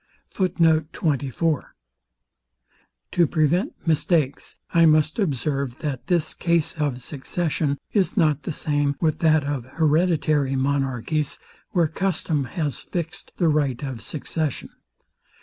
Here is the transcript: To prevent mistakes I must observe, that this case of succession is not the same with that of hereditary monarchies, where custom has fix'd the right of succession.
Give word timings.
To 0.33 0.87
prevent 3.29 3.73
mistakes 3.87 4.55
I 4.73 4.85
must 4.87 5.19
observe, 5.19 5.77
that 5.77 6.07
this 6.07 6.33
case 6.33 6.73
of 6.79 6.99
succession 7.03 7.77
is 7.93 8.17
not 8.17 8.41
the 8.41 8.51
same 8.51 8.95
with 8.99 9.19
that 9.19 9.43
of 9.43 9.65
hereditary 9.73 10.55
monarchies, 10.55 11.37
where 11.69 11.87
custom 11.87 12.45
has 12.45 12.79
fix'd 12.79 13.33
the 13.37 13.47
right 13.47 13.83
of 13.83 14.01
succession. 14.01 14.69